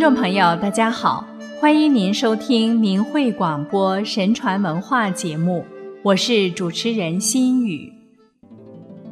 [0.00, 1.22] 听众朋友，大家好，
[1.60, 5.62] 欢迎您收听明慧广播神传文化节目，
[6.02, 7.92] 我是主持人心雨。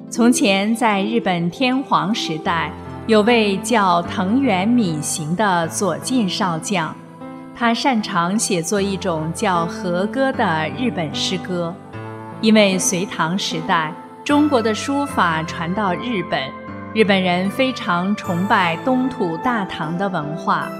[0.08, 2.72] 从前，在日本天皇时代，
[3.06, 6.96] 有位叫藤原敏行的左近少将，
[7.54, 11.74] 他擅长写作一种叫和歌的日本诗歌。
[12.40, 13.92] 因为隋唐时代，
[14.24, 16.40] 中国的书法传到日本。
[16.94, 20.72] 日本人非常崇拜东土大唐的文化，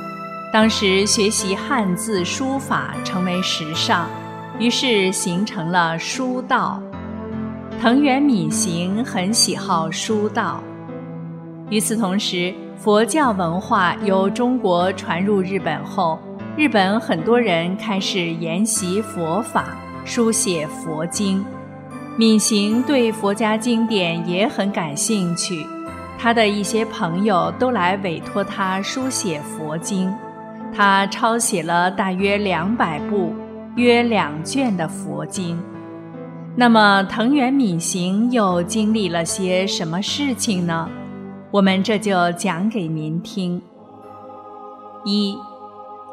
[0.51, 4.09] 当时学习汉字书法成为时尚，
[4.59, 6.83] 于是形成了书道。
[7.79, 10.63] 藤原敏行很喜好书道。
[11.69, 16.19] 与此同时，佛教文化由中国传入日本后，
[16.57, 19.77] 日本很多人开始研习佛法，
[20.07, 21.45] 书写佛经。
[22.17, 25.67] 敏行对佛家经典也很感兴趣。
[26.19, 30.13] 他的一些朋友都来委托他书写佛经，
[30.75, 33.35] 他抄写了大约两百部，
[33.77, 35.61] 约两卷的佛经。
[36.55, 40.89] 那么藤原敏行又经历了些什么事情呢？
[41.51, 43.61] 我们这就讲给您听。
[45.05, 45.37] 一，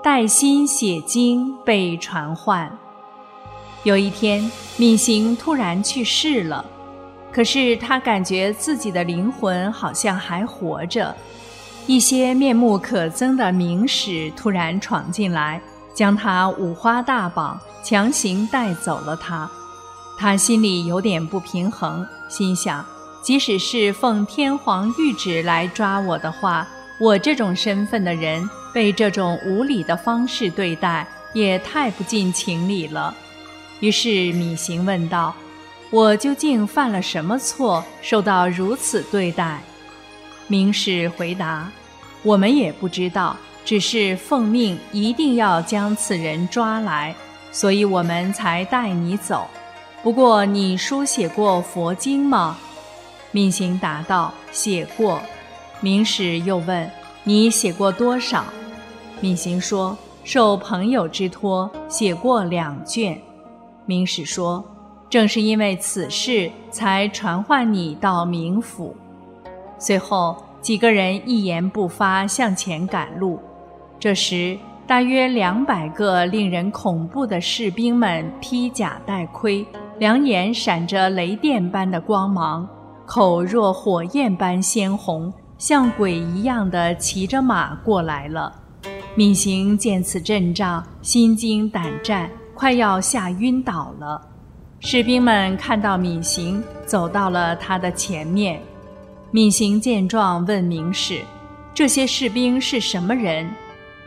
[0.04, 2.72] 带薪写经被传唤。
[3.84, 6.66] 有一天，敏行突然去世了。
[7.32, 11.14] 可是他感觉自己的灵魂好像还活着，
[11.88, 15.62] 一些面目可憎的名使突然闯进来，
[15.94, 19.50] 将他五花大绑，强行带走了他。
[20.18, 22.84] 他心里有点不平衡，心想：
[23.22, 26.68] 即使是奉天皇谕旨来抓我的话，
[27.00, 33.14] 我这种身份的人被这种无礼的方式对待，也太不近情理了。
[33.80, 35.36] 于是米行问道。
[35.92, 39.62] 我究竟犯了什么错，受到如此对待？
[40.48, 41.72] 明使回答
[42.24, 47.16] ：“我们也不知道，只是奉命一定要将此人抓来，
[47.52, 49.48] 所以我们才带你走。
[50.04, 52.58] 不过，你书写过佛经吗？”
[53.32, 55.22] 敏行答道：“写过。”
[55.82, 56.90] 明使又问
[57.26, 58.46] ：“你写过多少？”
[59.20, 63.20] 敏行说：“受朋友之托，写过两卷。”
[63.86, 64.64] 明使说。
[65.08, 68.98] 正是因为此事，才传唤你到冥府。
[69.78, 73.40] 随后，几个人一言不发向前赶路。
[74.00, 79.66] 这时，大约两百个令人恐怖的士兵们披甲戴盔，
[80.00, 82.68] 两眼闪着雷电般的光芒，
[83.06, 88.54] 口若火焰般鲜红，像鬼一样的骑着马过来了。
[89.16, 94.22] 闵行见此阵仗，心惊胆战，快要吓晕倒了。
[94.82, 98.62] 士兵们看到闵行走到了他的前面，
[99.36, 101.20] 闵行见状问明使
[101.76, 103.46] ：“这些士兵是什么人？”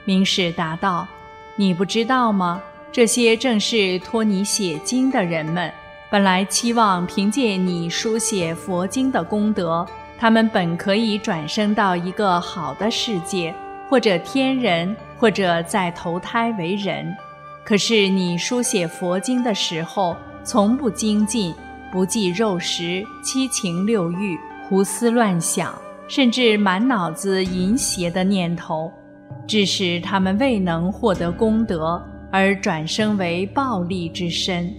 [0.07, 1.07] 明使答道
[1.55, 2.63] ：“你不知道吗？
[2.91, 5.71] 这些正是托你写经的人们。
[6.11, 9.87] 本来期望凭借你书写佛经的功德，
[10.19, 13.55] 他们本可以转生到一个好的世界，
[13.91, 17.15] 或者天人，或者再投胎为人。
[17.67, 21.55] 可是你书写佛经的时候，从不精进，
[21.93, 25.75] 不计肉食、七情六欲，胡思乱想，
[26.09, 28.93] 甚至满脑子淫邪的念头，
[29.47, 31.99] 致使他们未能获得功德，
[32.31, 34.71] 而转生为暴力之身。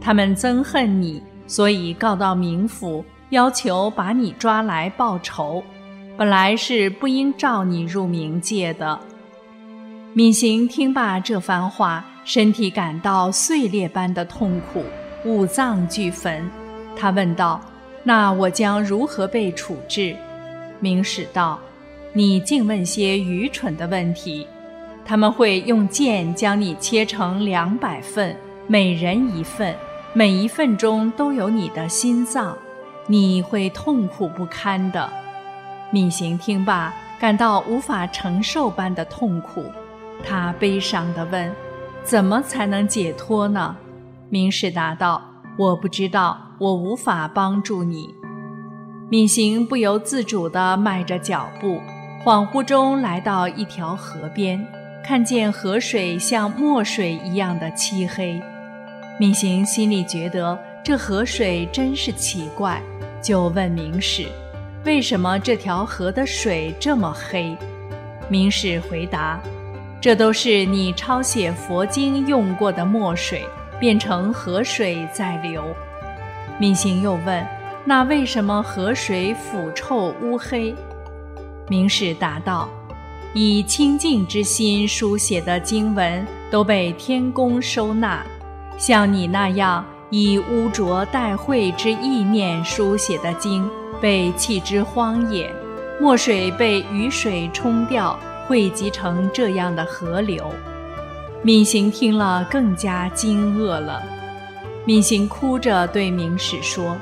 [0.00, 5.60] 他们憎恨你，所以告到冥府，要求把你抓来报仇。
[6.16, 8.96] 本来是不应召你入冥界的。
[10.14, 14.84] 闵行听罢这番话，身体感到碎裂般的痛苦。
[15.24, 16.48] 五脏俱焚，
[16.96, 17.60] 他问道
[18.02, 20.16] ：“那我将如何被处置？”
[20.80, 21.58] 明使道
[22.12, 24.46] ：“你净问些愚蠢的问题。
[25.04, 28.36] 他们会用剑将你切成两百份，
[28.66, 29.74] 每人一份，
[30.12, 32.56] 每一份中都有你的心脏，
[33.06, 35.08] 你会痛苦不堪的。”
[35.90, 39.64] 闵行听罢，感到无法承受般的痛苦，
[40.24, 41.52] 他悲伤地问
[42.02, 43.76] ：“怎么才能解脱呢？”
[44.30, 45.22] 明使答道
[45.58, 48.14] ：“我不知道，我无法帮助你。”
[49.10, 51.80] 闵行不由自主地迈着脚步，
[52.24, 54.64] 恍惚中来到一条河边，
[55.04, 58.40] 看见河水像墨水一样的漆黑。
[59.18, 62.80] 闵行心里觉得这河水真是奇怪，
[63.20, 64.26] 就问明史
[64.86, 67.56] ：“为什么这条河的水这么黑？”
[68.30, 69.38] 明史回答
[70.00, 73.42] ：“这都是你抄写佛经用过的墨水。”
[73.82, 75.64] 变成河水在流，
[76.58, 77.46] 闵行又问
[77.84, 80.74] ：“那为什么河水腐臭乌黑？”
[81.68, 82.68] 明使答道
[83.34, 88.24] ：“以清净之心书写的经文都被天宫收纳，
[88.76, 93.68] 像你那样以污浊待秽之意念书写的经
[94.00, 95.50] 被弃之荒野，
[96.00, 100.44] 墨水被雨水冲掉，汇集成这样的河流。
[101.42, 104.02] 闵行听了更加惊愕了，
[104.84, 106.96] 闵行哭着对明史说：“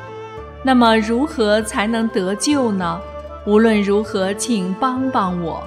[0.62, 3.00] 那么如何才能得救呢？
[3.46, 5.66] 无论如何，请帮帮我。”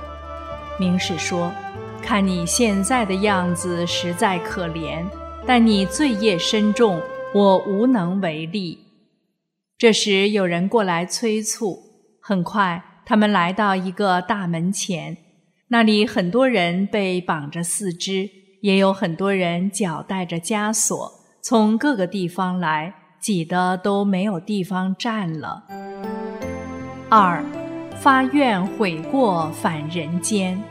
[0.80, 1.52] 明史说
[2.04, 5.04] ：“看你现在的样子，实在可怜，
[5.46, 7.02] 但你罪业深重，
[7.34, 8.78] 我无能为力。”
[9.76, 11.80] 这时有人过来催促，
[12.22, 15.18] 很快他们来到一个大门前，
[15.70, 18.30] 那里很多人被绑着四肢，
[18.62, 21.12] 也有很多人脚带着枷锁，
[21.46, 25.62] 从各个地方来，挤得都没有地方站了。
[27.10, 27.44] 二。
[28.00, 30.62] 发愿悔过返人间。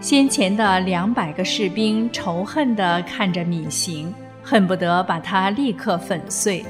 [0.00, 6.64] 先前的两百个士兵仇恨地看着闵行，恨不得把他立刻粉碎。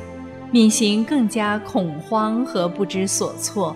[0.52, 3.75] 闵行更加恐慌和不知所措。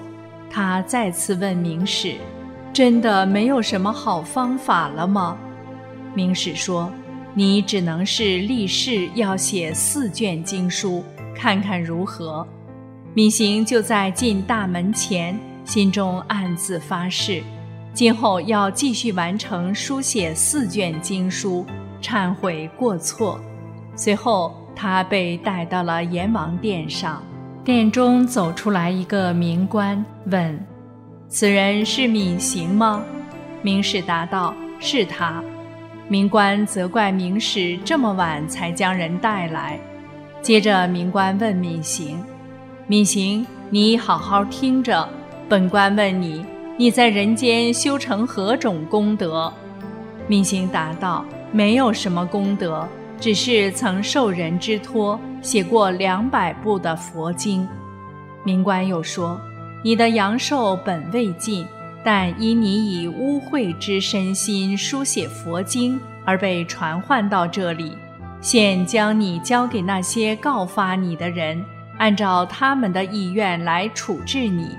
[0.50, 2.16] 他再次问明史
[2.74, 5.38] ：“真的没有什么好方法了吗？”
[6.12, 6.92] 明史说
[7.34, 11.04] ：“你只能是立誓要写四卷经书，
[11.34, 12.46] 看看如何。”
[13.14, 15.38] 闵行就在进大门前。
[15.62, 17.44] 心中暗自发誓，
[17.94, 21.64] 今后要继续完成书写四卷经书，
[22.02, 23.38] 忏悔过错。
[23.94, 27.22] 随后，他被带到了阎王殿上，
[27.62, 30.58] 殿中走出来一个民官，问
[31.28, 33.04] ：“此人是闵行吗？”
[33.62, 35.40] 明士答道：“是他。”
[36.10, 39.78] 民官责怪明史这么晚才将人带来。
[40.42, 42.20] 接着，民官问闵行
[42.88, 45.08] ：“闵行，你好好听着。”
[45.48, 46.44] 本官问你：
[46.76, 49.52] 你在人间修成何种功德？
[50.26, 52.88] 明行答道：没有什么功德，
[53.20, 57.68] 只是曾受人之托，写过两百部的佛经。
[58.42, 59.40] 明官又说：
[59.84, 61.64] 你的阳寿本未尽，
[62.02, 67.96] 但因你以污秽之身心书写佛经，而被传唤到这里，
[68.40, 71.62] 现将你交给那些告发你的人，
[71.98, 74.76] 按照他们的意愿来处置你。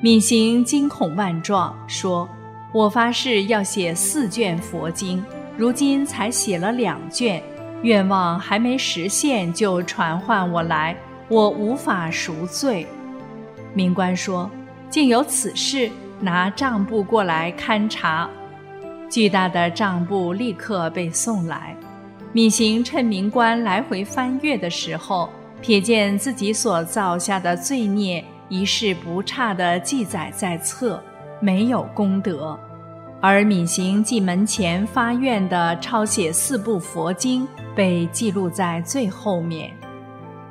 [0.00, 2.28] 闵行惊恐万状，说
[2.72, 5.24] ：“我发誓要写四卷佛经，
[5.56, 7.42] 如今才写了两卷，
[7.82, 10.96] 愿望还没实现就传唤我来，
[11.28, 12.86] 我无法赎罪。”
[13.74, 14.48] 民官说
[14.88, 18.28] ：“竟有此事，拿账簿过来勘察。”
[19.10, 21.76] 巨大的账簿立刻被送来。
[22.32, 25.30] 闵行趁民官来回翻阅的时候，
[25.62, 28.24] 瞥见自己所造下的罪孽。
[28.50, 31.02] 一事不差地记载在册，
[31.38, 32.58] 没有功德；
[33.20, 39.70] 而闵行进门前发愿的抄写四部佛经被记录在最后面。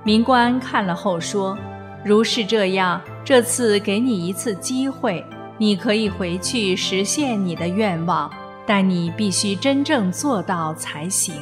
[0.04, 1.58] 民官看了后说
[2.06, 5.26] ：“如是这样，这次给你一次机会，
[5.58, 8.32] 你可以回去实现你的愿望，
[8.66, 11.34] 但你必须真正做到才行。”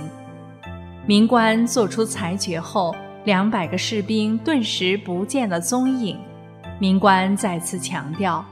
[1.08, 2.96] 民官做出裁决后，
[3.26, 6.18] 两百个士兵顿时不见了踪影。
[6.80, 8.44] 民官再次强调，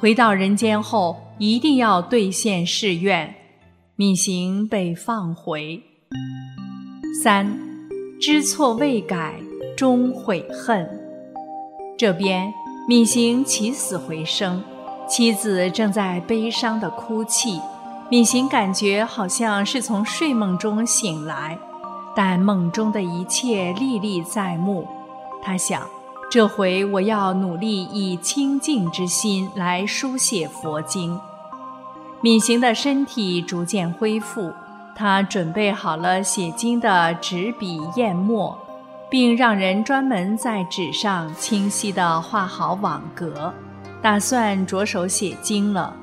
[0.00, 3.34] 回到人间后一定要兑现誓愿。
[3.96, 5.80] 闵行被放回。
[7.22, 7.56] 三，
[8.20, 9.38] 知错未改，
[9.76, 10.88] 终悔恨。
[11.96, 12.52] 这边，
[12.88, 14.62] 闵行起死回生，
[15.12, 17.60] 妻子正在悲伤的哭泣。
[18.08, 21.58] 闵行感觉好像是从睡梦中醒来，
[22.16, 24.88] 但梦中的一切历历在目。
[25.42, 25.82] 他想。
[26.30, 31.20] 这回我要努力以清净之心来书写佛经。
[32.22, 34.50] 闵行的身体逐渐恢复，
[34.96, 38.56] 他准备好了写经的纸笔砚墨，
[39.10, 43.52] 并让人专门在纸上清晰地画好网格，
[44.02, 45.94] 打算着手写经了。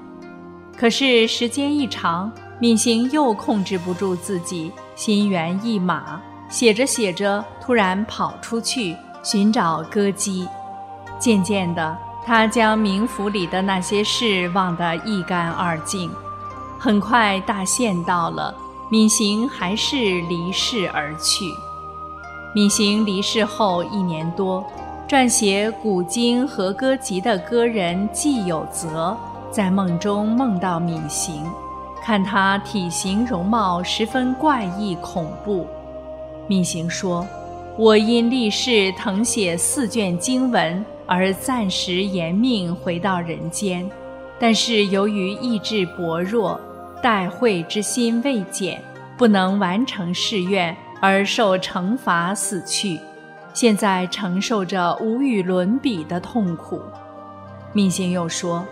[0.77, 8.95] 可是时间一长，闵行又控制不住自己，心猿意马，写着写着，突然跑出去。
[9.21, 10.47] 寻找歌姬，
[11.19, 16.09] 渐渐的，他将冥府里的那些事忘得一干二净。
[16.79, 18.55] 很快，大限到了，
[18.89, 21.53] 闵行还是离世而去。
[22.55, 24.65] 闵行离世后一年多，
[25.09, 29.17] 撰写古今和歌集的歌人季有泽
[29.49, 31.43] 在梦中梦到闵行，
[32.03, 35.65] 看他体型容貌十分怪异恐怖。
[36.47, 37.25] 闵行说。
[37.75, 43.89] 我因立誓誊写四卷经文而暂时延命回到人间，
[44.37, 46.59] 但是由于意志薄弱，
[47.01, 48.79] 待会之心未减，
[49.17, 52.99] 不能完成誓愿而受惩罚死去，
[53.53, 56.81] 现在承受着无与伦比的痛苦。
[57.73, 58.65] 密行又说：“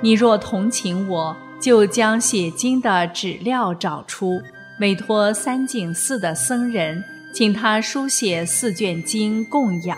[0.00, 4.40] 你若同情我，就将写经的纸料找出，
[4.80, 9.96] 委托三井寺的僧人，请他书写四卷经供养。”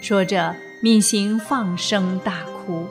[0.00, 2.86] 说着，闵行放声大哭。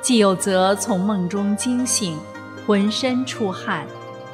[0.00, 2.18] 季有泽从梦中惊醒，
[2.66, 3.86] 浑身出汗。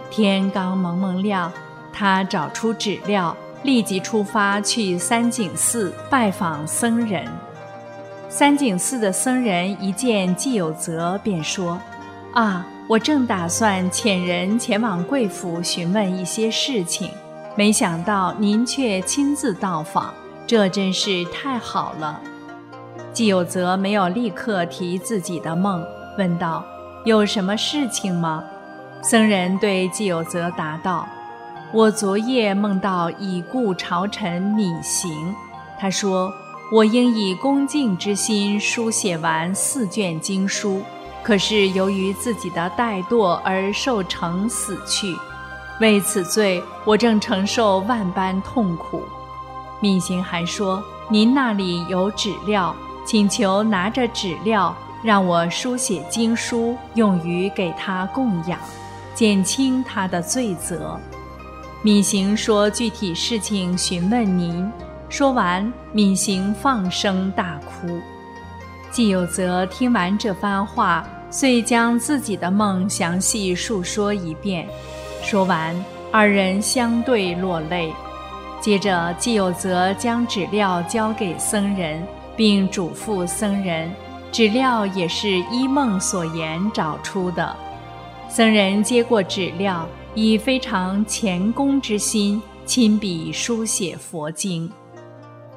[0.09, 1.53] 天刚蒙蒙亮，
[1.93, 7.27] 他找出纸料，立即出发去三井寺拜访僧人。
[8.29, 11.81] 三井寺的僧人一见季有泽，便说
[12.35, 17.11] ：“啊，我正打算遣人前往贵府询问一些事情，
[17.57, 20.13] 没想到您却亲自到访，
[20.47, 22.21] 这真是太好了。”
[23.13, 25.83] 季有泽没有立刻提自己的梦，
[26.19, 26.63] 问道
[27.07, 28.45] ：“有什么事情吗？”
[29.03, 31.09] 僧人对季有泽答道
[31.73, 35.35] ：“我昨夜梦到已故朝臣米行，
[35.79, 36.33] 他说
[36.71, 40.83] 我应以恭敬之心书写完四卷经书，
[41.25, 45.15] 可是由于自己的怠惰而受惩死去，
[45.81, 49.03] 为此罪，我正承受万般痛苦。”
[49.81, 58.59] 米行还说：“您那里有纸料。”请求拿着纸料，让我书写经书，用于给他供养，
[59.15, 60.99] 减轻他的罪责。
[61.87, 64.69] 闵行说具体事情询问您。
[65.09, 68.01] 说完，闵行放声大哭。
[68.91, 74.67] 季有泽听完这番话，遂将自己的梦详细述说一遍。
[75.23, 75.73] 说完，
[76.11, 77.95] 二人相对落泪。
[78.61, 82.05] 接着，季有泽将纸料交给僧人。
[82.37, 83.91] 并嘱咐僧人，
[84.33, 87.57] 纸料也是依梦所言找出的。
[88.29, 94.69] 僧人接过纸料，以非常虔恭之心亲笔书写佛经。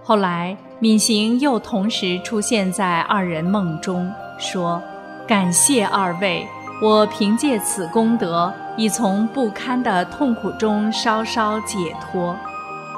[0.03, 4.81] 后来，闵行又同时出现在二人梦中，说
[5.25, 6.45] ：“感谢二位，
[6.81, 12.35] 我凭借此功德，已从不堪的痛苦中稍稍解脱。”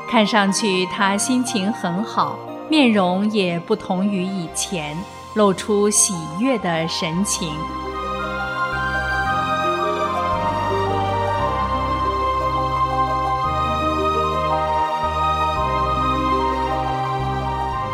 [0.09, 2.37] 看上去他心情很好。
[2.69, 4.97] 面容也不同于以前，
[5.35, 7.53] 露出喜悦的神情。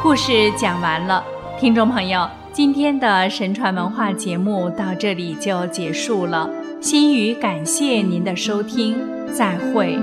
[0.08, 1.22] 故事讲完了，
[1.60, 6.50] 听众朋友，今天的神传文化节目到这里就结束了。
[6.80, 8.96] 心语感谢您的收听，
[9.34, 10.00] 再会。